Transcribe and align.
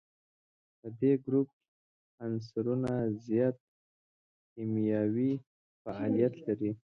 د 0.81 0.83
دې 0.99 1.13
ګروپ 1.25 1.49
عنصرونه 2.23 2.91
زیات 3.25 3.57
کیمیاوي 4.51 5.31
فعالیت 5.81 6.33
لري. 6.45 6.71